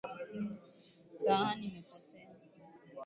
Sahani 1.21 1.65
imepotea 1.67 2.29